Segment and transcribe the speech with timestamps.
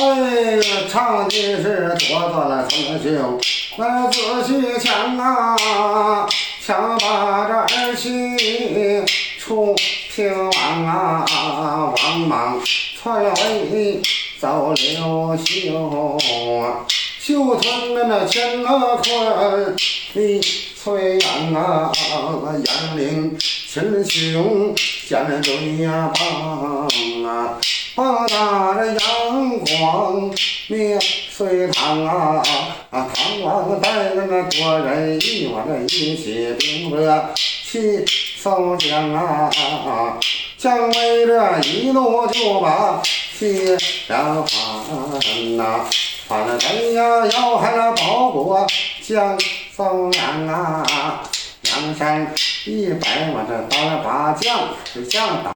[0.00, 3.40] 哎呀唱的是多做了成就，
[3.76, 6.24] 那仔细想啊，
[6.60, 8.06] 想把这儿媳
[9.40, 9.74] 出
[10.14, 11.24] 平王啊，
[11.96, 12.60] 王莽
[12.96, 13.34] 篡了
[13.72, 14.00] 位，
[14.38, 16.16] 走刘秀，
[17.20, 19.76] 秀吞了那乾坤，
[20.12, 20.40] 李
[20.80, 21.90] 崔阳啊，
[22.64, 23.36] 杨凌
[23.68, 24.72] 秦琼
[25.08, 26.22] 见对呀棒
[27.24, 27.26] 啊，
[29.58, 30.30] 光
[30.68, 30.98] 灭
[31.30, 32.42] 隋唐啊，
[32.90, 38.04] 唐王带着那多人一往这一起兵戈气
[38.36, 39.50] 宋江啊，
[40.56, 43.02] 姜维这一怒就把
[43.38, 43.76] 西
[44.08, 45.84] 凉翻呐，
[46.26, 48.66] 翻了谁呀要害了保国
[49.06, 49.38] 将
[49.74, 51.22] 宋阳啊，
[51.62, 52.34] 梁山
[52.66, 54.58] 一百我这打了八将
[54.92, 55.46] 是将打。